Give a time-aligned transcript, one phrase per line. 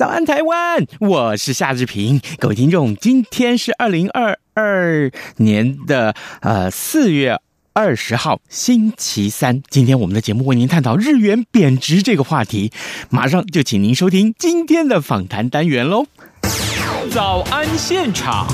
[0.00, 2.22] 早安台湾，我是夏志平。
[2.38, 7.38] 各位听众，今天是二零二二年的呃四月
[7.74, 9.62] 二十号，星期三。
[9.68, 12.72] 今天我们的节目为您探讨日元贬值这个话题，
[13.10, 16.06] 马上就请您收听今天的访谈单元喽。
[17.10, 18.48] 早安现场。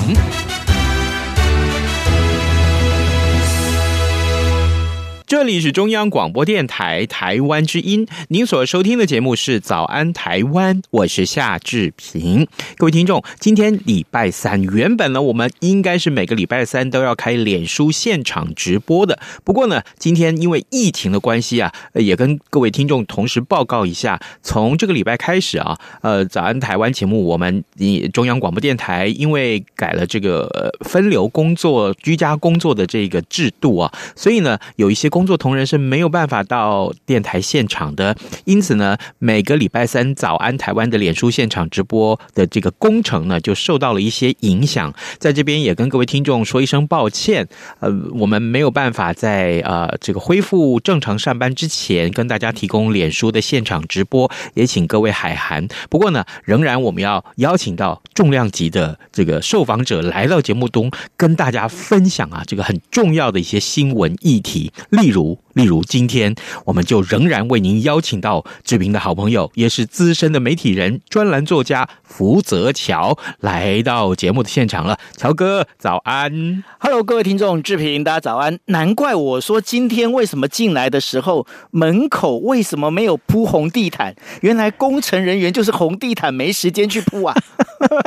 [5.27, 12.47] 这里是中央广播电台台湾之音，您所收听的节目是《早安台湾》，我是夏志平。
[12.77, 19.19] 各位听众，今天礼拜三，原本呢，我们应该是每个礼拜三都要开脸书现场直播的。
[19.43, 35.11] 不过呢，今天因为疫情的关系啊，也跟各位听众同时报告一下，从这个礼拜开始啊，呃，《早安台湾》节目，我们以中央广播电台因为改了这个分流工作、居家工作的这个制度啊，所以呢，有一些。
[35.17, 38.15] 工作同仁是没有办法到电台现场的，
[38.45, 44.93] 因此呢，每个礼拜三早安台湾的脸书现场直播的这个工程呢，就受到了一些影响。
[45.17, 47.47] 在这边也跟各位听众说一声抱歉，
[47.79, 55.67] 呃，我们没有办法在呃这个恢复正常上班之前跟大家提供脸书的现场直播，也请各位海涵。
[55.89, 64.71] 不过呢，仍然我们要邀请到重量级的这个受访者来到节目中，跟大家分享啊这个很重要的一些新闻议题。
[64.91, 66.35] 例例如例如，今天
[66.65, 74.99] 我们就仍然为您邀请到志平的好朋友，也是资深的媒体人、专栏作家福泽乔来到节目的现场了。
[75.17, 78.59] 乔哥，早安！Hello，各位听众，志平，大家早安。
[78.65, 84.13] 难怪我说今天为什么进来的时候门口为什么没有铺红地毯？
[84.41, 87.35] 原来工程人员就是红地毯没时间去铺啊！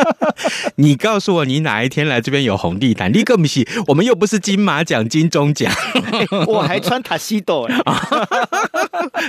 [0.76, 3.12] 你告诉我，你哪一天来这边有红地毯？
[3.12, 5.72] 你更不是，我们又不是金马奖、金钟奖，
[6.46, 7.68] 我还穿塔西斗。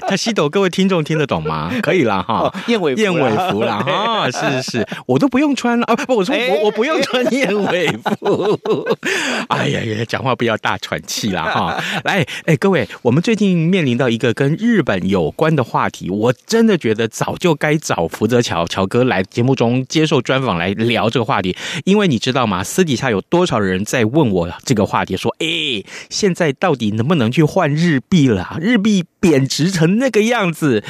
[0.07, 1.71] 塔西斗，各位听众听得懂吗？
[1.81, 5.95] 可以啦哈，燕尾燕尾服啦哈， 是是，我都不用穿了啊！
[5.95, 8.59] 不，我说我我不用穿燕尾服。
[9.49, 11.83] 哎呀呀，讲话不要大喘气啦哈！
[12.03, 21.55] 来，哎，各位，我们最近面临到一个跟日本有关的话题，我真的觉得早就该找福泽乔乔哥来节目中接受专访来聊这个话题，
[21.85, 22.63] 因为你知道吗？
[22.63, 28.57] 私底下有多少人在问我这个话题，说，哎，现在到底能不能去换日币了？
[28.59, 30.83] 日币贬值成那个样子，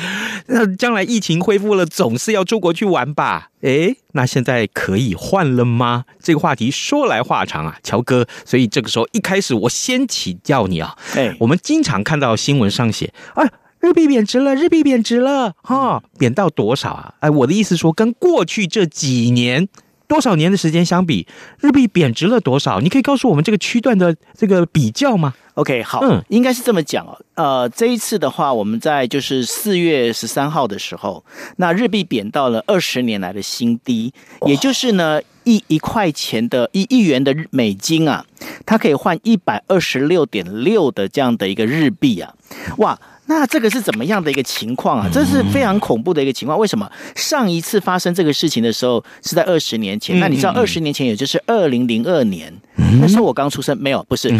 [0.47, 3.49] 那将来疫情恢复了，总是要出国去玩吧？
[3.61, 6.05] 哎，那现在可以换了吗？
[6.19, 8.27] 这个话题说来话长啊，乔哥。
[8.45, 13.47] 所以这个时候一开始，我先请教你啊，哎，我们经常看到新闻上写，啊。
[13.81, 17.15] 日币贬值了，日币贬值了，哈，贬到多少啊？
[17.19, 19.67] 哎，我的意思说，跟过去这几年
[20.11, 21.25] 多少年的时间相比，
[21.61, 22.81] 日币贬值了多少？
[22.81, 27.17] 你可以告诉我们这个区段的这个比较吗？OK，好，嗯，应该是这么讲哦。
[27.35, 31.23] 呃，这一次的话，我们在就是四月十三号的时候，
[31.55, 34.13] 那日币贬到了二十年来的新低，
[34.45, 38.25] 也就是呢，一一块钱的一亿元的美金啊，
[38.65, 42.33] 它可以换一百二十六点六的这样的一个日币啊，
[42.79, 42.99] 哇！
[43.33, 45.09] 那这个是怎么样的一个情况啊？
[45.09, 46.59] 这是非常恐怖的一个情况。
[46.59, 50.19] 为什么上一次发生这个事情的时候是在二十年前？
[50.19, 52.53] 那你知道二十年前也就是二零零二年，
[52.99, 54.29] 那时候我刚出生，没有，不是。
[54.35, 54.39] 你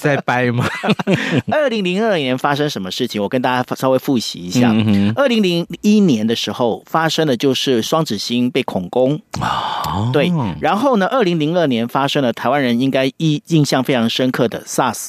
[0.00, 0.64] 在掰吗？
[1.50, 3.20] 二零零二年发生什么事情？
[3.20, 4.72] 我跟大家稍微复习一下。
[5.16, 10.30] 二零零一年的时候发生的就是双子星被恐攻啊，对。
[10.60, 15.08] 然后呢，二零零二年发生了台湾人应该印印象非常深刻的 SARS。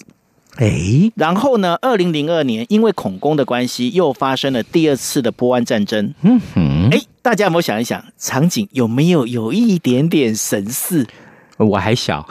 [0.57, 1.77] 哎，然后呢？
[1.81, 6.13] 二零零二年因为恐攻的关系，又发生了第二次的波湾战争。
[6.21, 11.07] 嗯哼，哎，大家有没有想一想，场景有没有有一点点神似？
[11.57, 12.27] 我还小。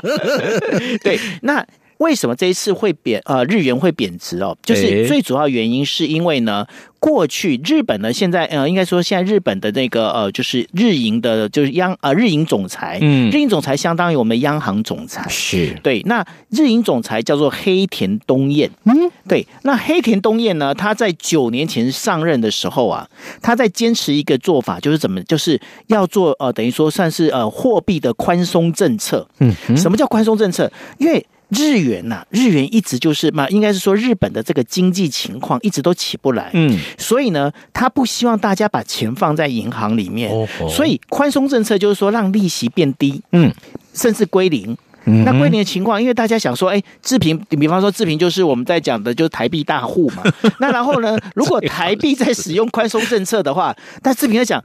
[1.04, 1.66] 对，那。
[2.04, 4.56] 为什么这一次会贬呃日元会贬值哦？
[4.62, 6.66] 就是最主要原因是因为呢。
[7.04, 16.00] 过去日本呢，现在呃，应该说现在日本的那个呃，就是日银的，就是央呃日银总裁，嗯，日银总裁相当于我们央行总裁，是对。
[16.06, 18.94] 那日银总裁叫做黑田东彦，嗯，
[19.28, 19.46] 对。
[19.64, 23.06] 那黑田东彦呢，他在九年前上任的时候啊，
[23.42, 29.28] 他在坚持一个做法，就是怎么，就是要做呃，等于说算是呃货币的宽松政策。
[29.40, 30.72] 嗯，什么叫宽松政策？
[30.96, 43.52] 因为日元呐、啊，日元一直就是嘛，应该是说日本的这个经济情况一直都起不来，嗯，所以呢，他不希望大家把钱放在银行里面，哦哦，所以宽松政策就是说让利息变低，嗯，
[43.94, 44.76] 甚至归零。
[45.06, 50.22] 嗯、那归零的情况，因为大家想说，哎，志平，比方说志平就是我们在讲的，就是台币大户嘛。
[50.60, 54.64] 那然后呢，如果台币在使用宽松政策的话，但志平在讲。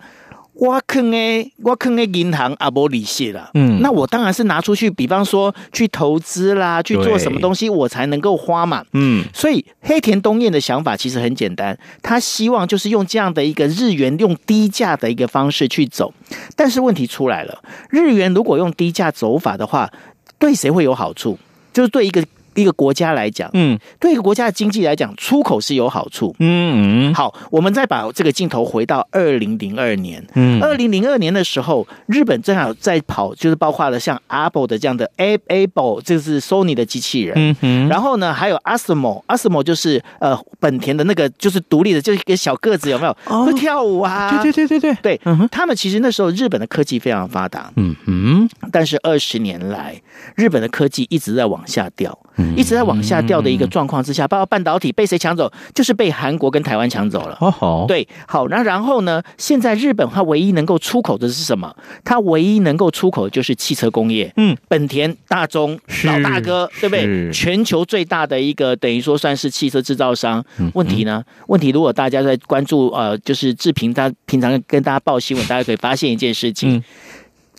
[0.59, 3.49] 我坑诶，我坑诶，银行阿波利息了。
[3.53, 8.83] 嗯，那我当然是拿出去，比方说去投资啦，去做什么东西，我才能够花嘛。
[8.91, 16.13] 嗯，所以黑田东彦的想法其实很简单，他希望就是用这样的一个日元用低价的一个方式去走。
[16.57, 19.89] 但是问题出来了，日元如果用低价走法的话，
[20.37, 21.39] 对谁会有好处？
[21.71, 22.23] 就是对一个。
[22.55, 27.13] 一个国家来讲，嗯，对一个国家的经济来讲，出口是有好处，嗯嗯。
[27.13, 37.87] 好，我们再把这个镜头回到二零零二年，嗯，二零零二年的时候，日本正好在跑，就是包括了像 Apple 的这样的 Apple，这是 Sony 的机器人，嗯嗯。
[37.89, 43.17] 然后呢，还有 ASIMO，ASIMO 就是呃本田的那个，就是独立的，就是一个小个子，有没有？
[43.25, 45.21] 哦，会跳舞啊，对对对对对对。
[45.25, 48.49] 嗯，他们其实那时候日本的科技非常发达，嗯嗯。
[48.71, 49.99] 但是二十年来，
[50.35, 52.17] 日本的科技一直在往下掉。
[52.55, 55.51] 一直在往下掉的一个状况之下，包括半导体被谁抢走？
[55.73, 57.37] 就是被韩国跟台湾抢走了。
[57.39, 59.21] 哦，好，对，好，那然后呢？
[59.37, 61.75] 现在日本它唯一能够出口的是什么？
[62.03, 64.31] 它唯一能够出口的就是汽车工业。
[64.37, 67.31] 嗯，本田、大中老大哥，对不对？
[67.31, 70.43] 全球最大的一个等于说算是汽车制造商。
[70.73, 71.23] 问题呢？
[71.47, 76.83] 问题如果大家在关注呃，就是志平他平常跟大家报新闻，大家可以发现一件事情。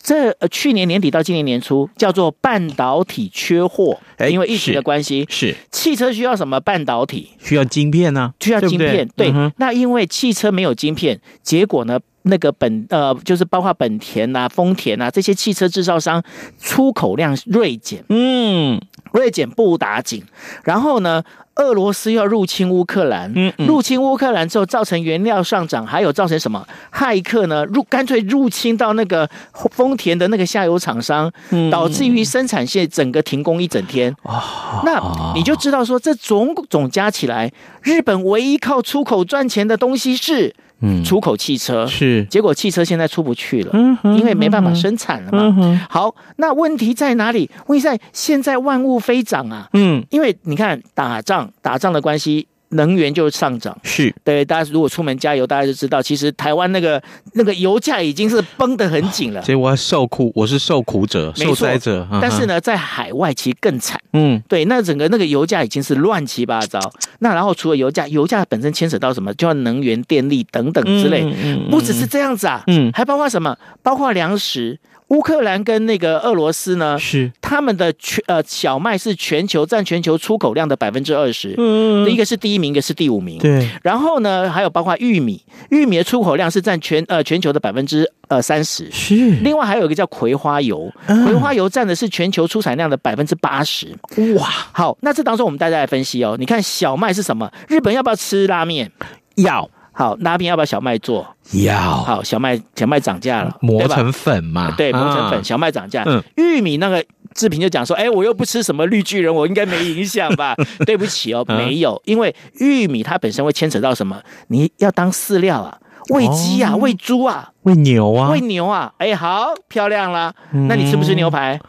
[0.01, 3.99] 这去年年底到今年年初，叫做半导体缺货，
[4.29, 7.29] 因为疫情的关系，是汽车需要什么半导体？
[7.39, 8.33] 需要晶片呢？
[8.39, 9.07] 需要晶片。
[9.15, 16.23] 对，那因为汽车没有晶片，结果呢，那个本呃，就是包括本田啊、丰田啊这些汽车制造商
[16.59, 18.81] 出口量锐减，嗯，
[19.13, 20.23] 锐减不打紧，
[20.63, 21.23] 然后呢？
[21.61, 26.65] 俄罗斯要入侵乌克兰，嗯嗯、入侵乌克兰之后造成原料上涨，还有造成什么？
[26.93, 29.29] 骇客呢入干脆入侵到那个
[29.71, 34.13] 丰田的那个下游厂商，嗯、导致于生产线整个停工一整天。
[34.23, 40.55] 哦、那你就知道说，这种种加起来，日本唯一靠出口赚钱的东西是。
[40.83, 45.55] 嗯，出口汽车是，结果汽车现在出不去了，嗯，因为没办法生产了嘛。
[45.59, 47.47] 嗯，好，那问题在哪里？
[47.67, 52.47] 问题在现在万物飞涨啊，嗯，因为你看打仗，打仗的关系。
[52.73, 57.03] 能源就上涨，是对大家如果出门加油，大家就知道，其实台湾那个
[57.33, 59.41] 那个油价已经是绷得很紧了。
[59.41, 62.07] 所以我要受苦，我是受苦者、受灾者。
[62.21, 63.99] 但是呢，在海外其实更惨。
[64.13, 66.79] 嗯，对，那整个那个油价已经是乱七八糟。
[67.19, 69.33] 那然后除了油价，油价本身牵扯到什么？
[69.35, 71.23] 就要能源、电力等等之类。
[71.43, 72.63] 嗯，不只是这样子啊。
[72.67, 73.57] 嗯，还包括什么？
[73.81, 74.79] 包括粮食。
[75.07, 83.69] 乌克兰跟那个俄罗斯呢，是他们的全呃小麦是全球占全球出口量的百分之二十，嗯，一个是第一名，一个是第五名，对。
[83.83, 89.31] 然后呢，还有包括玉米，玉米的出口量是占全呃全球的百分之呃三十，是。
[89.41, 93.93] 另外还有一个叫葵花油，嗯、葵花油占的是全球出产量的百分之八十，
[94.39, 94.47] 哇。
[94.71, 97.51] 好，那这当中我们大家来分析哦，你看小麦是什么？
[97.67, 98.89] 日本要不要吃拉面？
[99.35, 99.69] 要。
[99.91, 101.27] 好，拉面要不要小麦做？
[101.51, 101.77] 要。
[101.77, 104.73] 好，小麦小麦涨价了，磨成粉嘛？
[104.77, 106.03] 对，磨成粉，啊、小麦涨价。
[106.07, 107.03] 嗯，玉米那个
[107.35, 110.55] 志平就讲说，哎，我又不吃什么绿巨人，我应该没影响吧？
[110.87, 114.17] 对不起哦，没有，因为玉米它本身会牵扯到什么？
[114.47, 115.77] 你要当饲料啊，
[116.11, 118.91] 喂鸡啊，喂猪啊，喂牛啊，喂牛啊。
[118.97, 120.33] 哎，好漂亮啦，
[120.67, 121.59] 那你吃不吃牛排？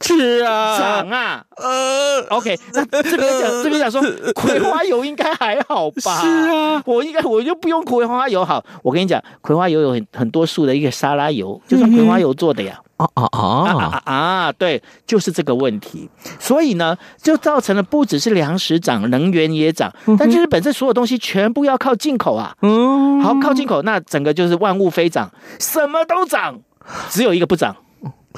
[0.00, 4.02] 吃啊，长啊，呃，OK，那这边讲，这边讲说
[4.34, 6.20] 葵花油应该还好吧？
[6.20, 8.62] 是啊，我应该我就不用葵花油好。
[8.82, 12.78] 我跟你讲，葵花油有很很多树的一个沙拉油，就是葵花油做的呀。
[13.14, 14.52] 啊啊啊啊啊！
[14.52, 16.08] 对，就是这个问题。
[16.38, 22.56] 所以呢，就造成了不只是粮食涨，能源也涨，但日本身所有东西全部要靠进口啊。
[22.62, 26.58] 嗯，好，靠进口，那整个就是万物飞涨，什么都涨，
[27.10, 27.76] 只有一个不涨。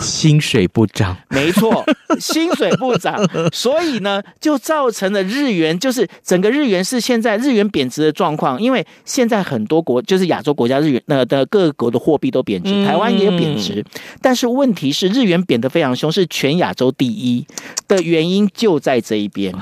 [0.01, 1.85] 薪水不涨，没错，
[2.21, 3.19] 薪水不涨，
[3.53, 8.61] 所以呢，就造成了日元，就是整个日元是现在日元贬值的状况。
[8.61, 13.85] 因为现在很多国，就是亚洲国家日元那的各国的货币都贬值，台湾也贬值，
[14.21, 17.47] 但是问题是日元贬得非常凶，是全亚洲第一
[17.89, 19.55] 的原因就在这一边。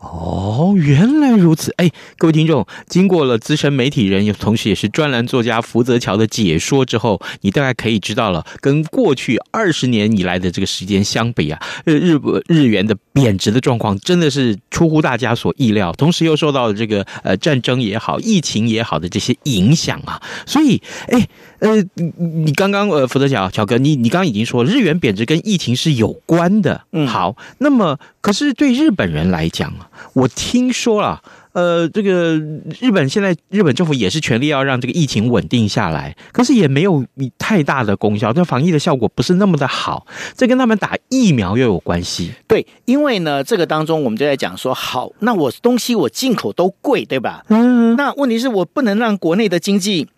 [0.00, 1.74] 哦，原来如此！
[1.76, 21.28] 哎，各位听众，经过了资深媒体人，同时也是专栏作家福泽桥的解说之后，你大概可以知道了，跟过去二十年以来的这个时间相比啊，日日元的贬值的状况真的是出乎大家所意料，同时又受到了这个呃战争也好、疫情也好的这些影响啊，所以，哎，
[21.60, 29.88] 呃，你你刚刚呃，福泽乔乔哥，你你刚刚已经说日元贬值跟疫情是有关的，嗯，好，那么可是对日本人来讲啊。
[30.14, 32.34] 我听说了，呃，这个
[32.80, 37.04] 日本现在日本政府也是全力要让这个疫情稳定下来，可是也没有
[37.38, 42.32] 太大的功效，这防疫的效果不是那么的好，这跟他们打疫苗又有关系。
[42.48, 47.44] 对，因为呢，这个当中我们就在讲说，好，那我东西我进口都贵，对吧？
[47.48, 50.08] 嗯，那问题是我不能让国内的经济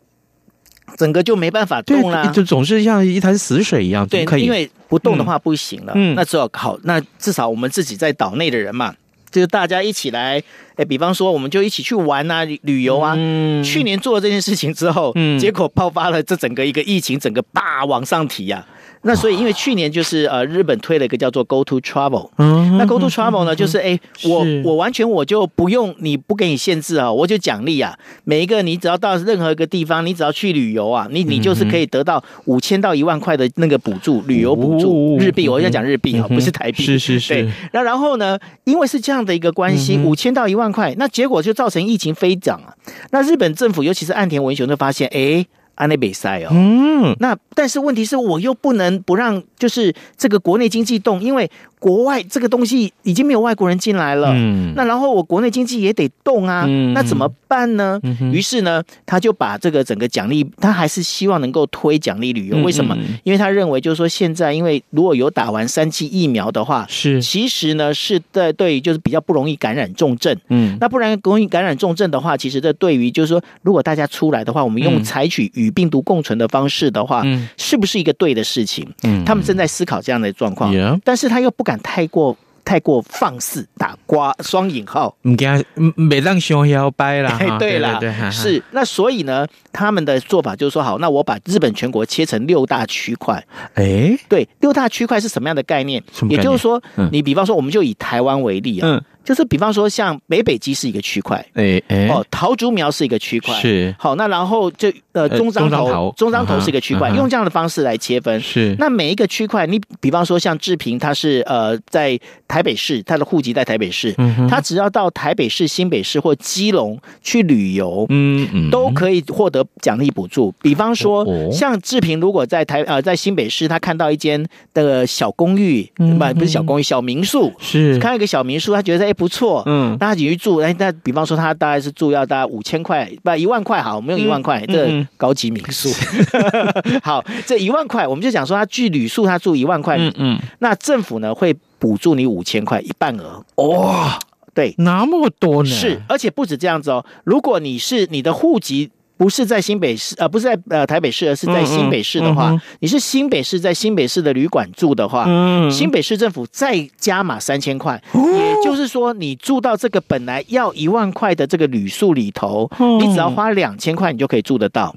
[0.97, 5.93] 整个就没办法动了，就总是像一潭死水一样，对，可以，因为不动的话不行了。
[5.95, 8.95] 嗯，那只好好，那至少我们自己在岛内的人嘛。
[9.31, 10.43] 就是大家一起来，
[10.77, 13.15] 哎，比方说，我们就一起去玩啊，旅游啊。
[13.17, 18.69] 嗯，去年做了这件事情之后，嗯，结果爆发了这整个一个疫情，整个叭往上提呀、啊。
[19.05, 37.35] 那所以，因为去年就是呃，日本推了一个叫做 Go to Travel，嗯，那 Go to Travel 呢，就是哎，我我完全我就不用你不给你限制啊，我就奖励啊，每一个你只要到任何一个地方，你只要去旅游啊，你你就是可以得到五千到一万块的那个补助，旅游补助日币，我要讲日币啊，不是台币，是是是。
[37.35, 42.73] 对，那然后呢，因为是这样的一个关系，五千到一万块，那结果就造成疫情飞涨啊。
[43.11, 45.45] 那日本政府尤其是岸田文雄就发现，哎。
[45.75, 51.51] 安内比赛哦，嗯，那但是问题是我又不能不让，就是这个国内经济动，因为。
[51.83, 57.99] 国外这个东西已经没有外国人进来了，嗯，那然后我国内经济也得动啊，嗯，那怎么办呢？
[58.05, 62.57] 嗯，于是呢，他就把这个整个奖励，他还是希望能够推奖励旅游。
[62.59, 62.97] 为什么？
[63.25, 67.21] 因为他认为就是说，现在因为如果有打完三剂疫苗的话，是。
[67.21, 78.89] 其实呢是在对于就是比较不容易感染重症，嗯，那不然容易感染重症的话，其实这对于就是说，如果大家出来的话，我们用采取与病毒共存的方式的话，嗯，是不是一个对的事情？
[79.03, 80.73] 嗯，他们正在思考这样的状况，
[81.05, 81.72] 但是他又不敢。
[81.81, 85.65] 太过太过放肆，打瓜双引号，唔惊，
[85.97, 87.37] 没让熊腰掰啦。
[87.59, 93.45] 对啦，对对对，是那所以呢，他们的做法就是说，好，那我把日本全国切成六大区块。
[93.75, 96.01] 哎、欸，对，六大区块是什么样的概念？
[96.03, 98.89] 概念也就是说，嗯、你比方说，我们就以台湾为例啊。
[98.89, 103.95] 嗯就是比方说，像北北基是一个区块，哎哎，哦，桃竹苗是一个区块，是。
[103.99, 108.75] 好，那然后就呃中彰头，中彰头是一个区块，用这样的方式来切分，是。
[108.79, 114.13] 那每一个区块，你比方说像志平，他是呃在台北市，他的户籍在台北市，
[114.49, 120.53] 他只要到台北市、新北市或基隆去旅游，嗯嗯，都可以获得奖励补助。
[120.61, 127.99] 比方说，像志平如果在台呃在新北市，他看到一间的小公寓，不不是小公寓，小民宿，是。
[128.01, 129.12] 看到一个小民宿，他觉得在。
[129.13, 135.89] 不错，嗯，那他进去住，哎，那比方说他大概是住要大概五千块，不一万块好，我们用一万块，这高级民宿，
[137.03, 144.19] 好，这一万块，我们就讲说他去旅宿，他住一万块，嗯嗯，那政府呢会补助你五千块，一半额，哇，
[144.55, 148.91] 对，那么多呢，是，而且不止这样子哦，如果你是你的户籍。
[149.23, 164.93] 不是在新北市，呃，不是在呃台北市，而是在新北市的话，嗯嗯、你是新北市在新北市的旅馆住的话，嗯、新北市政府再加码三千块，哦、也就是说，你住到这个本来要一万块的这个旅宿里头，嗯、你只要花两千块，你就可以住得到。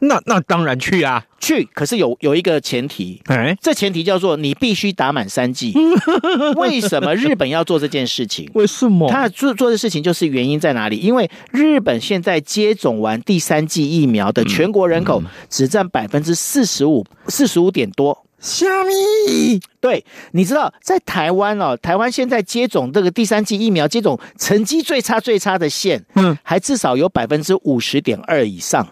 [0.00, 1.68] 那那当然去啊，去。
[1.74, 5.74] 可是有有一个前提，哎，这前提叫做你必须打满三剂。
[6.56, 8.48] 为什么日本要做这件事情？
[8.54, 10.96] 为什么他做做的事情就是原因在哪里？
[10.96, 18.23] 因为日本现在接种完第三剂疫苗的全国人口只占百分之四十五，四十五点多。
[18.44, 19.58] 虾米？
[19.80, 28.86] 对，你知道在台湾哦，台湾现在接种这个第三剂疫苗接种成绩最差最差的县，嗯，还至少有百分之五十点二以上。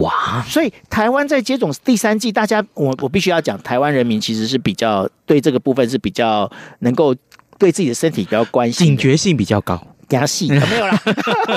[0.00, 0.44] 哇！
[0.48, 7.14] 所以台湾在接种第三季，大家我我必须要讲，台湾人民其实是比较对这个部分是比较能够
[7.58, 9.80] 对自己的身体比较关心，警觉性比较高。
[10.12, 11.02] 加戏没有啦，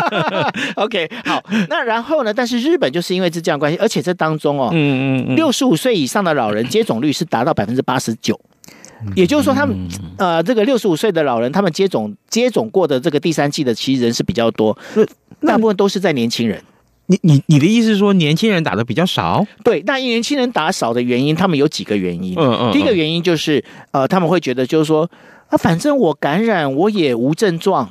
[0.75, 2.33] OK，好，那然后呢？
[2.33, 8.39] 但是日本就是因为是这样关系，而且这当中哦，嗯嗯，六十五岁以上的老人接种率是达到百分之八十九，
[9.13, 9.75] 也就是说，他们
[10.17, 14.77] 呃，这个六十五岁的老人，他们接种接种过的这个第三季的其实人是比较多，
[15.41, 16.61] 大部分都是在年轻人。
[17.07, 19.45] 你你你的意思是说，年轻人打的比较少？
[19.63, 22.33] 对，那年轻人打少的原因，他们有几个原因。
[22.35, 25.07] 嗯嗯，第一个原因就是，呃，他们会觉得就是说，
[25.49, 27.87] 啊，反正我感染我也无症状。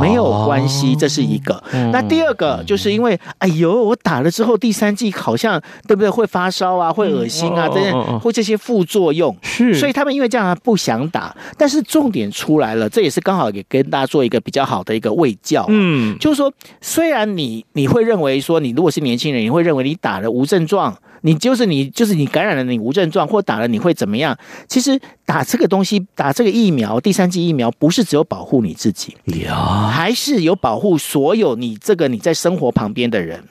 [0.00, 1.62] 没有关系，这是一个。
[1.72, 6.10] 嗯、那第二个就是因为，哎呦，我打了之后第三剂好像对不对？
[6.10, 9.36] 会发烧啊，会恶心啊，这些或这些副作用。
[9.42, 11.34] 是，所以他们因为这样不想打。
[11.56, 15.64] 但是重点出来了，这也是刚好也跟大家做一个比较好的一个卫教。
[15.68, 20.96] 嗯，就是说，虽然你你会认为说，你如果是年轻人，你会认为你打了无症状。
[21.22, 24.36] 你就是你，就是你感染了，你无症状或打了你会怎么样？
[24.68, 29.16] 其实打这个东西，打这个疫苗，第三剂疫苗不是只有保护你自己，
[29.90, 33.42] 还是有保护所有你这个你在生活旁边的人。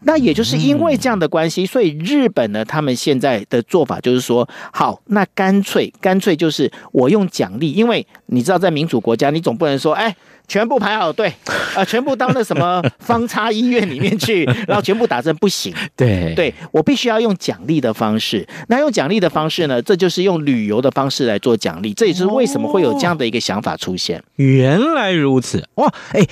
[0.00, 10.14] 那也就是因为这样的关系，所以日本呢，他们现在的做法就是说，好，那干脆干脆就是我用奖励，因为你知道在民主国家，你总不能说，哎。
[10.48, 15.74] 全部排好队，啊、呃，全部到那什么方差医院里面去， 然后全部打针不行。
[15.96, 18.46] 对，对我必须要用奖励的方式。
[18.68, 19.82] 那用奖励的方式呢？
[19.82, 21.92] 这就是用旅游的方式来做奖励。
[21.94, 24.18] 这也是为什么会有这样的一个想法出现。
[24.18, 25.92] 哦、原来如此，哇！
[26.12, 26.24] 哎，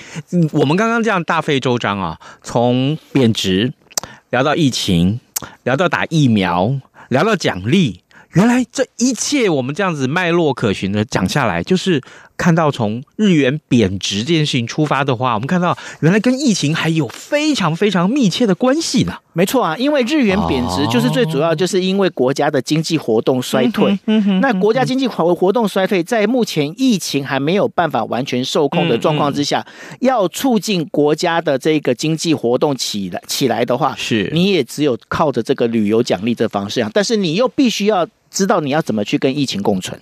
[0.52, 3.72] 我们刚刚这样大费周章啊，从贬值
[4.30, 5.20] 聊到疫情，
[5.64, 6.74] 聊到打疫苗，
[7.08, 8.00] 聊到奖励。
[8.34, 12.02] 原来这一切我们这样子脉络可循的讲下来，就是
[12.36, 19.14] 看到从日元贬值这件事情出发的话，我们看到原来跟疫情还有非常非常密切的关系呢。
[19.32, 23.98] 没错啊，因为日元贬值就是最主要就是因为国家的经济活动衰退。
[24.40, 29.66] 那国家经济活活动衰退，在目前疫情还没有办法完全受控的状况之下，
[30.00, 36.90] 要促进国家的这个经济活动起来起来的话，是你也只有靠着这个旅游奖励这方式啊。
[36.94, 38.06] 但是你又必须要。
[38.30, 39.96] 知道你要怎么去跟疫情共存，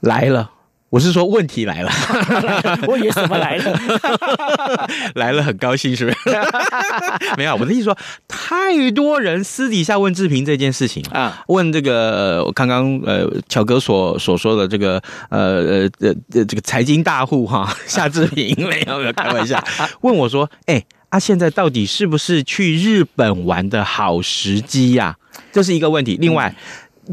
[0.00, 0.50] 来了，
[0.92, 1.90] 我是说问题来了，
[2.86, 3.80] 我以为什么来了，
[5.16, 6.18] 来了很高兴是不是？
[7.38, 7.96] 没有，我的意思说，
[8.28, 19.64] 太多人私底下问志平这件事情啊，问这个刚刚呃乔哥所所说的这个呃呃呃这个财经大户哈夏志平没有没有开玩笑，
[20.02, 25.16] 问我说，哎啊现在到底是不是去日本玩的好时机呀？
[25.50, 26.54] 这是一个问题，另外。
[26.54, 26.56] 嗯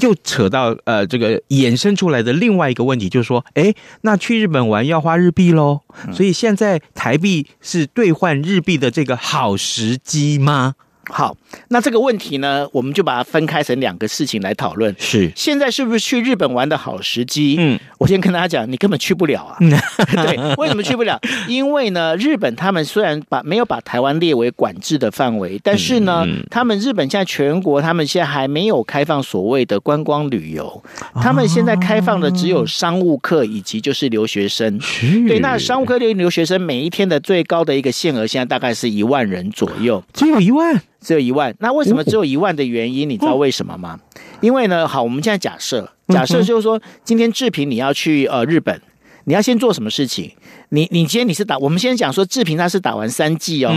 [0.02, 5.82] 又扯到呃，这个衍生出来的另外一个问题，就是说，哎，那去日本玩要花日币喽，
[6.14, 10.76] 所以现在台币是兑换日币的这个好时机吗？
[11.12, 11.36] 好，
[11.70, 14.96] 那这个问题呢，我们就把它分开成两个事情来讨论。
[14.98, 17.56] 是，现在是不是去日本玩的好时机？
[17.60, 19.58] 嗯，我先跟大家讲，你根本去不了啊。
[20.24, 21.20] 对，为什么去不了？
[21.48, 30.84] 因为呢，日本他们虽然把没有把台湾列为管制的范围，但是呢，他们日本现在全国他们现在还没有开放所谓的观光旅游，
[31.16, 34.80] 他们现在开放的只有商务客以及就是留学生。
[35.28, 40.82] 对，那商务客留留学生每一天的最高的一个限额现在大概是一万人左右，只有一万。
[41.02, 44.00] 只有一万，那为什么只有一万的原因，你知道为什么吗？
[44.42, 48.82] 因为呢，好，我们现在假设，假设就是说，今天志平你要去呃日本，
[49.26, 50.32] 你要先做什么事情？
[50.70, 53.72] 你你今天你是打，我们先讲说志平他是打完三剂哦，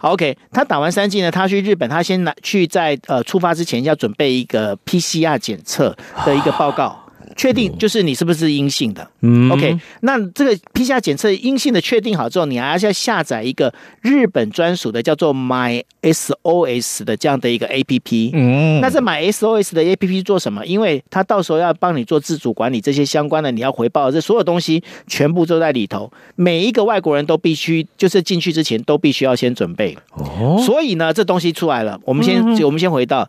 [0.00, 7.05] 好，OK，他打完三剂呢，他去日本，他先拿去在呃出发之前要准备一个 PCR 检测的一个报告。
[7.36, 20.64] 确定就是你是不是阴性的，嗯，OK，那这个 PCR 检测阴性的确定好之后，你还是要下载一个日本专属的叫做 My SOS 的这样的一个 APP，嗯，那这 My SOS 的 APP 做什么？
[20.64, 33.28] 因为它到时候要帮你做自主管理，这些相关的你要回报的这所有东西全部都在里头，每一个外国人都必须就是进去之前都必须要先准备，哦，所以呢，这东西出来了，我们先我们先回到。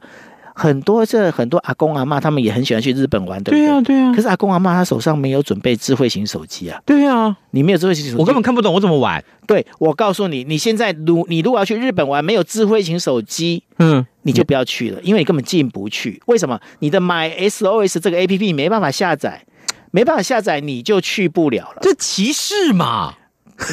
[0.60, 3.67] 很多这很多阿公阿妈他们也很喜欢去日本玩，对不对？
[3.67, 4.12] 对啊，对啊。
[4.15, 6.82] 可是阿公阿妈他手上没有准备智慧型手机啊。
[6.84, 9.24] 对啊，你没有智慧型手机，我根本看不懂我怎么玩。
[9.46, 16.20] 对，我告诉你，你现在如你如果要去日本玩，没有智慧型手机，嗯，你就不要去了，因为你根本进不去。
[16.26, 16.60] 为什么？
[16.80, 19.46] 你的 My SOS 这个 APP 你没办法下载，
[19.91, 21.78] 没办法下载，你就去不了了。
[21.82, 23.13] 这歧视嘛？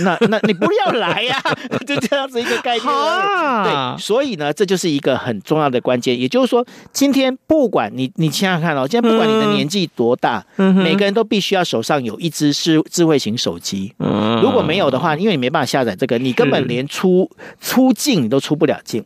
[0.02, 1.54] 那那你不要来呀、啊，
[1.86, 2.84] 就这样子一个概念。
[2.84, 6.18] 对，所以呢，这就是一个很重要的关键。
[6.18, 13.94] 也就是说，今天不管你，你想想看哦，今天不管你的年纪多大，嗯、每个人都必须要手上有一只智智慧型手机。
[13.98, 19.04] 嗯、如果没有的话，因为你没办法下载这个，你根本连出出境你都出不了境。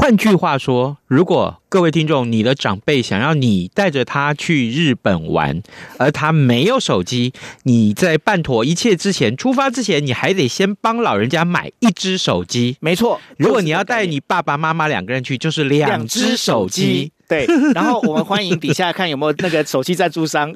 [0.00, 5.60] 换句话说，如果各位听众，你的长辈想要你带着他去日本玩，
[5.98, 7.32] 而他没有手机，
[7.64, 12.76] 你在办妥一切之前，出发之前，你还得先帮老人家买一只手机。
[12.80, 17.10] 没错，如果你要带你爸爸妈妈两个人去，就是两只手机。
[17.28, 20.50] 对， 然后我们欢迎底下看有没有那个手机赞助商。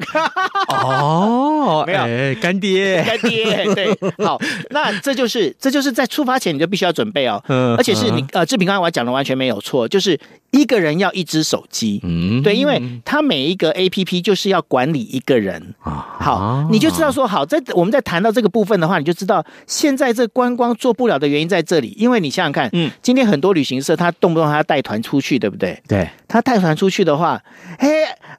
[0.68, 2.00] 哦， 没有。
[2.00, 10.18] 哎干爹，干爹，对， 好，那这就是这就是在出发前你就必须要准备哦，嗯而且是你呃志平刚才我讲的完全没有错，就是
[10.52, 12.40] 一个人要一只手机，嗯。
[12.42, 16.16] 对，因为他每一个 APP 就是要管理一个人，啊。
[16.20, 25.76] 好，你就知道说好，在我们在谈到这个部分的话，你就知道现在这观光做不了的原因在这里，因为你想想看，嗯，今天很多旅行社他动不动他要带团出去，对不对？
[25.88, 27.42] 对，他带团出去的话，
[27.78, 27.88] 嘿，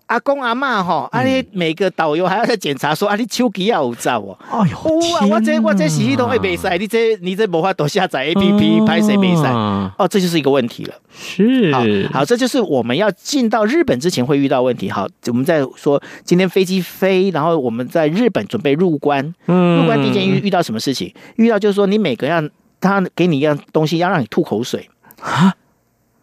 [0.06, 4.38] 阿公阿妈哈，啊，你每个导游还要再检查说，啊，你手机要有照哦。
[4.50, 9.50] 哎呦，有啊，我这我这系统会没塞，你这你这无法都下载 APP 拍谁没塞？
[9.98, 10.94] 哦，这就是一个问题了。
[11.16, 11.72] 是
[12.12, 14.90] 好，好，这就是我们要进到日本之前会遇到问题。
[14.90, 21.14] 好，我们在说今天飞机飞，然后我们在日本准备入关，嗯入关第一件遇遇到什么事情？
[21.38, 22.50] 遇到就是说你每个让
[22.82, 24.90] 他给你一样东西，要让你吐口水
[25.22, 25.54] 啊。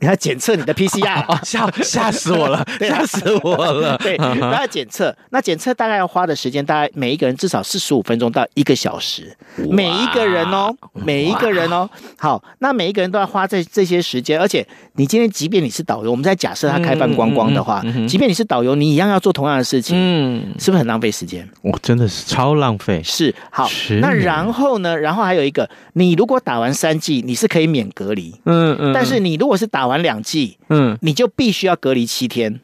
[0.01, 3.97] 你要检测你的 PCR， 哦，吓吓死我了，吓死我了。
[4.03, 11.89] 对，都要检测，那检测大概要花的时间，大概每一个人至少四十五分钟到一个小时，每一个人哦，每一个人哦。
[12.19, 21.49] 好，那每一个人都要花这这些时间，而且你今天即便你是导游，我们在假设他开放光光的话，即便你是导游，你一样要做同样的事情，嗯，是不是很浪费时间？
[21.63, 23.03] 我真的是超浪费。
[23.03, 23.69] 是，好，
[24.01, 24.97] 那然后呢？
[24.97, 32.61] 然后还有一个，你如果打完三剂，你是可以免隔离，嗯嗯，但是你如果是打完两剂，嗯，你就必须要隔离七天。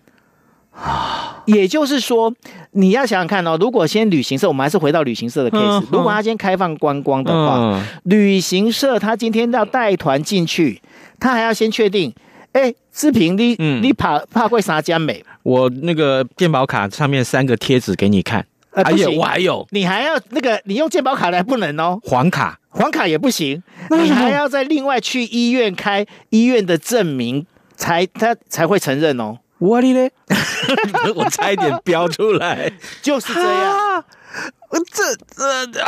[1.46, 2.34] 也就是说，
[2.72, 10.82] 你要想想看哦，如果先旅行社，我们还是回到旅行社的 case，、嗯、如果他今天开放观光的话，嗯、旅行社他今天要带团进去，
[11.18, 12.12] 他还要先确定，
[12.52, 15.24] 哎，志平，你、嗯、你怕怕会啥家美？
[15.44, 18.44] 我那个健保卡上面三个贴纸给你看，
[18.76, 29.38] 呃，不行，我还有，你还要那个，你用健保卡来不能哦，黄卡，黄卡也不行，你还要再另外去医院开医院的证明，才他才会承认哦。
[29.58, 30.12] 我的嘞，
[31.16, 34.04] 我差一点飙出来， 就是这样。
[34.92, 35.02] 这
[35.34, 35.82] 这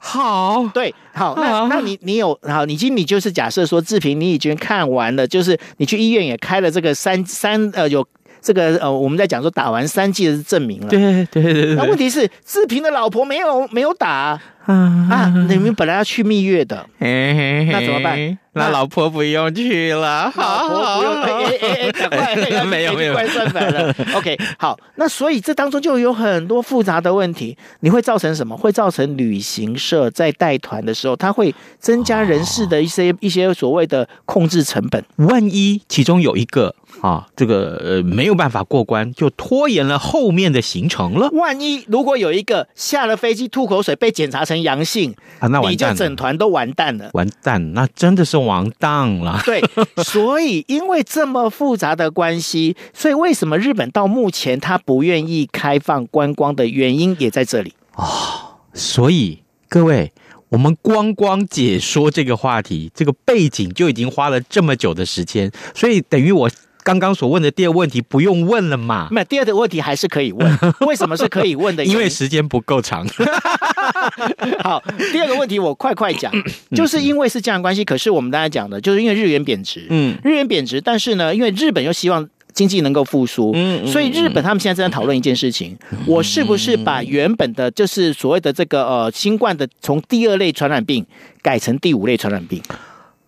[0.00, 8.04] 好，对，好，那那你你有好，你今天你就是假设说志平，你已经看完了，就是你去医院也开了这个三三呃有
[8.42, 11.74] 这个呃我们在讲说打完三剂的证明了，对对对对。
[11.76, 14.74] 那问题是志平的老婆没有没有打啊，
[15.10, 18.38] 啊你们本来要去蜜月的，那怎么办？
[18.54, 23.94] 那老婆不用去了，老婆不用，哎哎哎，赶快，没有没有，快算反了。
[24.14, 28.54] OK，好，那所以这当中就有很多复杂的问题，你会造成什么？
[28.54, 35.02] 会造成旅行社在带团的时候，它会增加人事的一些一些所谓的控制成本。
[35.16, 41.28] 万一其中有一个啊，这个呃没有办法过关，就拖延了后面的行程了。
[41.32, 48.42] 万一如果有一个下了飞机吐口水被检查成阳性啊，那完蛋了，你就整团都完蛋了，完蛋，那真的是。
[48.42, 49.62] 完蛋了，对，
[50.02, 58.58] 所以因为这么复杂的关系，所以为什么日本到目前他不愿意开放观光的原因也在这里哦。
[58.74, 60.12] 所以各位，
[60.48, 66.50] 我们光光解说这个话题，这个背景就已经花了这么久的时间，所以等于我。
[66.84, 69.08] 刚刚所问的第二个问题不用问了嘛？
[69.10, 70.58] 没有，第二个问题还是可以问。
[70.86, 71.84] 为什么是可以问的？
[71.84, 73.06] 因为时间不够长。
[74.62, 76.32] 好，第二个问题我快快讲，
[76.74, 77.84] 就是因为是这样关系。
[77.84, 91.04] 可是我们刚才讲的，就是因为日元贬值，嗯，日元贬值，但是呢，因为日本又希望经济能够复苏，嗯，所以日本他们现在正在讨论一件事情：我是不是把原本的，就是所谓的这个呃新冠的，从第二类传染病
[91.42, 92.60] 改成第五类传染病？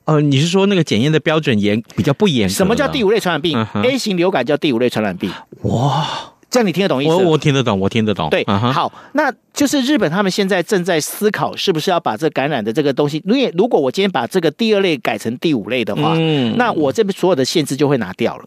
[0.05, 2.49] 呃，你是说那个检验的标准严比较不严？
[2.49, 5.31] 什么叫第五类传染病、嗯、？A 型流感叫第五类传染病。
[5.63, 6.07] 哇，
[6.51, 7.13] 这样你听得懂意思？
[7.13, 8.29] 我我听得懂，我听得懂。
[8.29, 18.45] 对，嗯、好，那就是日本他们现在正在思考，是不是要把这感染的这个东西，因为如果我今天把这个第二类改成第五类的话，嗯，那我这边所有的限制就会拿掉了。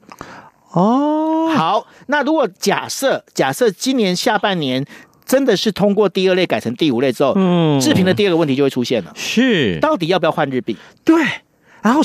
[0.74, 4.86] 哦，好，那如果假设假设今年下半年
[5.26, 10.78] 真的是通过第二类改成第五类之后，嗯，志平的第二个问题就会出现了，是到底要不要换日币？
[11.04, 11.16] 对。
[11.82, 12.02] 然后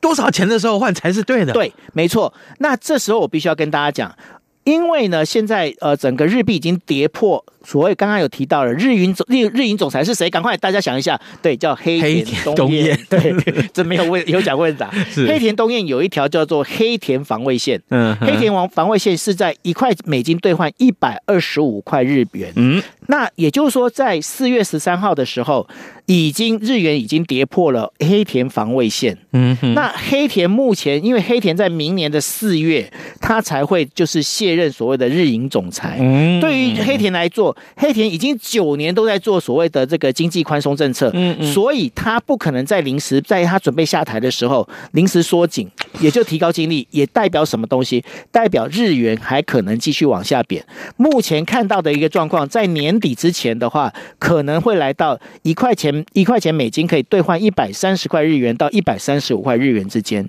[0.00, 1.52] 多少钱的时候换才是对的？
[1.52, 2.32] 对，没错。
[2.58, 4.16] 那这时候我必须要跟大家讲，
[4.64, 10.30] 因为呢，现在呃，整个日币已经跌破所谓刚刚有提到了日银总日日银总裁是谁？
[10.30, 12.96] 赶快大家想一下，对，叫黑田东彦。
[13.10, 13.34] 对，
[13.72, 14.88] 这没有问有讲问答。
[15.26, 22.52] 黑田东彦有一条叫做黑田防卫线，嗯，黑田王防卫线是在一块美金兑换一百二十五块日元。
[22.54, 25.66] 嗯，那也就是说，在四月十三号的时候，
[26.06, 29.18] 已经日元已经跌破了黑田防卫线。
[29.32, 32.88] 嗯哼，那黑田目前，因为黑田在明年的四月，
[33.20, 35.96] 他才会就是卸任所谓的日银总裁。
[36.00, 41.10] 嗯，对于黑田来做，黑田已经九年都在做所谓的这个经济宽松政策。
[41.14, 45.68] 嗯嗯，所以他不可能在临时在他准备下台的时候临时缩紧，
[46.00, 48.04] 也就提高精力，也代表什么东西？
[48.30, 50.64] 代表日元还可能继续往下贬。
[50.96, 60.28] 目前看到的一个状况，在年底之前的话，可能会来到一块钱一块钱美金可以兑换一百三十块日元到一百三十五块日元之间。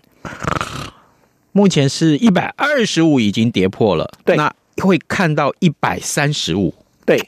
[1.51, 6.71] 目前是一百二十五已经跌破了，对，那会看到一百三十五，
[7.07, 7.19] 对。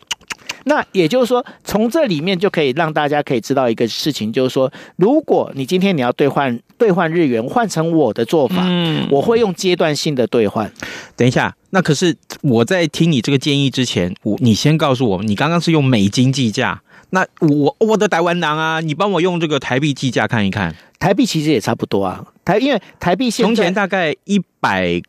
[0.65, 10.70] 那也就是说，从这里面就可以让大家可以知道一个事情，就是说，如果你今天你要兑换兑换日元，换成我的做法，嗯，我会用阶段性的兑换。
[11.15, 16.80] 等一下，那可是我在听你这个建议之前，我你先告诉我，你刚刚是用美金计价，
[17.12, 25.02] 那我我的台湾郎啊，你帮我用这个台币计价看一看，台币其实也差不多啊，台因为台币现在从前大概一百。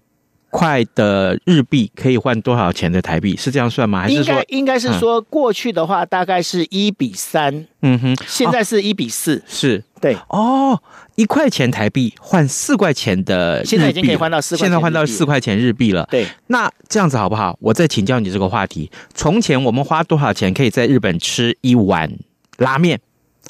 [0.51, 3.37] 块的日币可以换多少钱的台币？
[3.37, 4.03] 是这样算吗？
[4.03, 10.83] 还是说应该应该是说过去的话大概是一比三，嗯哼，现在是一比四，哦，是对哦，
[11.15, 16.07] 一块钱台币换四块钱的日币，现在已经可以换到四块钱，现在换到四块钱日币了。
[16.11, 17.57] 对，那这样子好不好？
[17.61, 22.11] 我再请教你这个话题：从前我们花多少钱可以在日本吃一碗
[22.59, 23.01] 拉面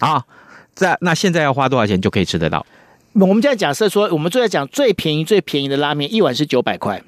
[0.00, 0.24] 啊？
[0.74, 2.64] 在那现在要花多少钱就可以吃得到？
[3.14, 7.03] 我们现在假设说，我们就在讲最便宜、最便宜的拉面，一碗是九百块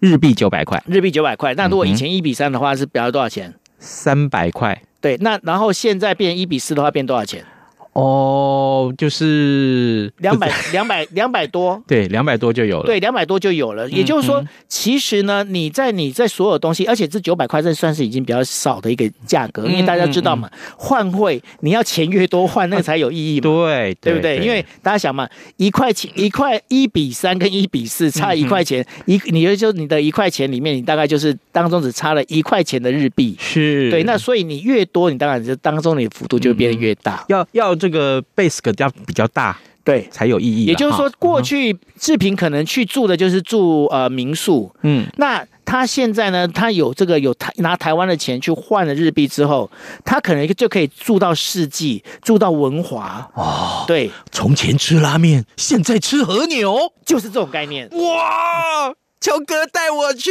[0.00, 1.54] 日币，九百块日币九百块。
[1.54, 3.54] 那如果以前一比三的话，是表示多少钱？
[3.78, 4.82] 三百块。
[5.00, 7.44] 对，那然后现在变一比四的话，变多少钱？
[7.94, 13.88] 哦，就是两百两百两百多， 对，两百多就有了，对，两百多就有了。
[13.88, 24.38] 也就是说，其实呢，你在你在所有东西，而且这九百块，这算是已经比较少的一个价格，因为大家知道嘛，换汇你要钱越多换，那个才有意义嘛， 对，对不对？
[24.38, 33.88] 因为大家想嘛，一块钱一块一比三跟一比四差一块钱，一你就你的一块钱里面，你大概就是当中只差了一块钱的日币，是。
[33.88, 34.02] 对。
[34.02, 37.72] 那所以你越多，你当然就当中你的幅度就变得越大，要要。
[37.84, 40.64] 这个 base 要比较大，对，才有意义。
[40.64, 49.70] 也就是说，过去志平可能去住的就是住呃民宿，嗯，那他现在呢，他有这个有台拿台湾的钱去换了日币之后，
[50.02, 53.84] 他可能就可以住到世纪，住到文华哦。
[53.86, 57.86] 对，从前吃拉面，现在吃和牛，就是这种概念。
[57.90, 60.30] 哇，乔哥带我去。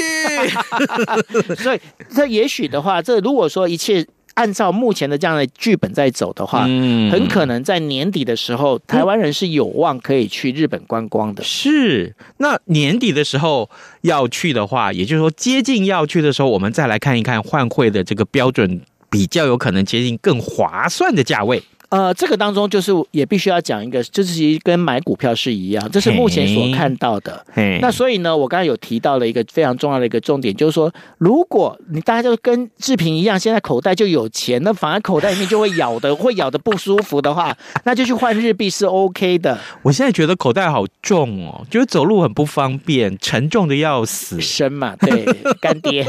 [1.62, 1.80] 所以
[2.16, 4.04] 这也许的话，这如果说一切。
[4.36, 11.43] 按照目前的这样的剧本在走的话，嗯，很可能在年底的时候，台湾人是有望可以去日本观光的。
[11.43, 13.69] 是，那年底的时候
[14.02, 21.62] 要去的话，也就是说接近要去的时候，我们再来看一看换汇的这个标准，比较有可能接近更划算的价位。
[21.93, 27.45] 呃，这个当中就是也必须要讲一个，就是其实跟买股票是一样，这是目前所看到的。
[27.82, 39.60] 那所以呢，我刚才有提到了一个非常重要的一个重点，就是说，如果你大家就跟志平一样，现在口袋就有钱，那反而口袋里面就会咬的， 会咬的不舒服的话，那就去换日币是 OK 的。
[39.84, 44.41] 我现在觉得口袋好重哦，觉得走路很不方便，沉重的要死。
[44.41, 45.23] 生嘛，对，
[45.62, 46.03] 干爹。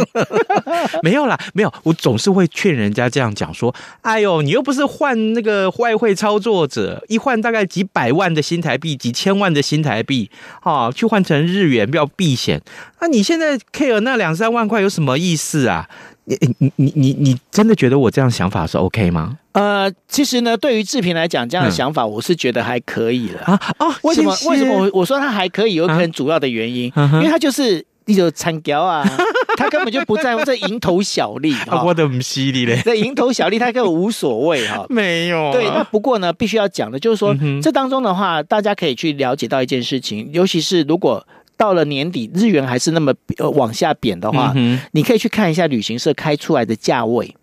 [1.04, 5.70] 没有啦，没有，我总是会劝人家这样讲说，哎呦，你又不是换那个。
[5.78, 12.60] 外汇操作者一换大概几百万的新台币，几千万的新台币，啊，去换成日元比较避险。
[13.00, 15.88] 那你现在 care 那两三万块有什么意思啊？
[16.24, 19.38] 你你你你你真的觉得我这样想法是 OK 吗？
[19.52, 23.98] 呃，其实呢，对于志平来讲，这样的想法我是觉得还可以了、嗯、啊啊！
[24.02, 24.34] 为什么？
[24.48, 25.74] 为什么我我说他还可以？
[25.74, 27.84] 有可能主要的原因，啊、因为他就是。
[28.06, 29.02] 你就参交啊，
[29.56, 32.80] 他根本就不在乎这蝇头小利， 我都不犀利嘞。
[32.84, 34.86] 这蝇头小利，他根本无所谓哈。
[34.88, 35.52] 没有。
[35.52, 44.52] 对，那不过呢，必须要讲的，就是说，这当中的话，大家可以去了解到一件事情，尤其是如果到了年底，日元还是那么呃往下贬的话，
[44.92, 47.34] 你可以去看一下旅行社开出来的价位。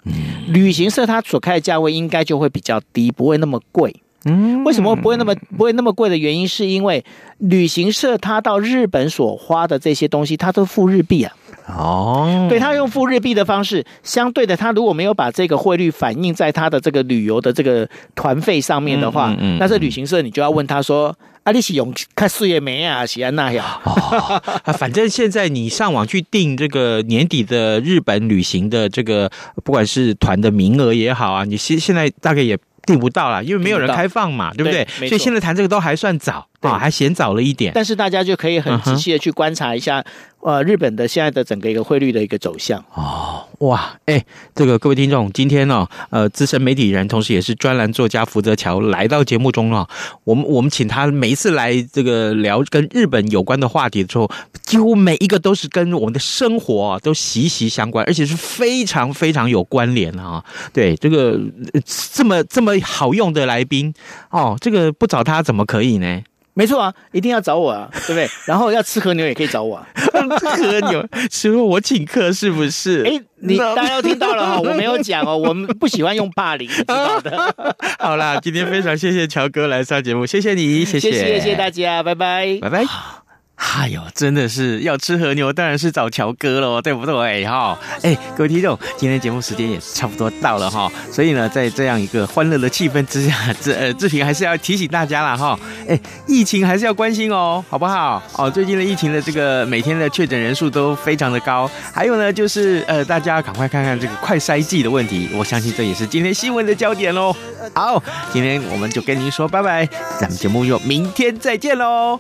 [0.48, 3.96] 旅行社它所开的价位应该就会比较低，不会那么贵。
[4.26, 7.04] 嗯，为什么不会那么不会那么贵的原因，是因为
[7.40, 11.34] 旅行社他到日本所花的这些东西，它都付日币啊。
[11.78, 29.32] 哦，对，他用付日币的方式，相对的，他如果没有把这个汇率反映在他的这个旅游的这个团费上面的话，嗯嗯嗯、那这旅行社你就要问他说：“啊，你是用看四月没啊，喜安那呀？”哦，反正现在你上网去订这个年底的日本旅行的这个，
[29.64, 32.58] 不管是团的名额也好啊，你现现在大概也。
[32.88, 34.84] 订不到了，因为没有人开放嘛，对不对？
[35.08, 36.48] 所以现在谈这个都还算早。
[36.62, 37.72] 啊，还嫌早了一点。
[37.74, 40.04] 但是大家就可以很仔细的去观察一下，
[40.42, 42.84] 呃，日本的现在的整个一个汇率的一个走向。
[42.94, 49.88] 哦，哇，哎，这个各位听众，今天呢，呃，资深媒体人，同时也是专栏作家福泽桥来到节目中了。
[50.24, 54.30] 我们我们请他每一次来这个聊跟日本有关的话题的时候，
[54.64, 60.44] 几乎每一个都是跟我们的生活都息息相关，而且是非常非常有关联啊。
[60.74, 61.40] 对，这个
[61.86, 63.94] 这么这么好用的来宾
[64.30, 66.22] 哦，这个不找他怎么可以呢？
[66.54, 68.30] 没错啊，一定要找我啊，对不对？
[68.46, 73.04] 然后要吃和牛也可以找我啊，和牛师傅我请客是不是？
[73.06, 77.56] 哎，你大家都听到了哈， 我没有讲哦，我们不喜欢用霸凌，知道的。
[78.00, 82.84] 好啦，今天非常谢谢乔哥来上节目，谢谢你，谢谢，谢谢，谢谢大家，拜拜，拜拜。
[83.62, 87.46] 哎呦，真的是要吃和牛，当然是找乔哥喽，对不对？
[87.46, 95.98] 哈，哎，各位听众，今天节目时间也是差不多到了哈，所以呢，在这样一个欢乐的气氛之下，志呃志平还是要提醒大家了哈，哎，
[96.28, 98.22] 疫情还是要关心哦，好不好？
[98.36, 107.34] 哦，最近的疫情的这个每天的确诊人数都非常的高，还有呢，就是呃，大家赶快看看这个快筛剂的问题，我相信这也是今天新闻的焦点喽。
[107.74, 109.88] 好，今天我们就跟您说拜拜，
[110.20, 112.20] 咱们节目又明天再见喽。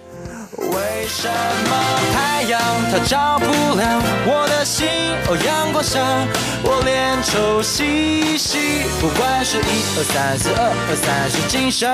[0.69, 1.71] 为什么
[2.13, 3.45] 太阳它照不
[3.78, 4.88] 亮我的心？
[5.28, 6.00] 哦，阳光下，
[6.63, 11.89] 我脸抽稀稀，不管是一二三四二二三是精神。